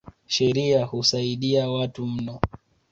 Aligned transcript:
Sheria 0.27 0.85
husaidi 0.85 1.57
watu 1.57 2.05
mno. 2.07 2.39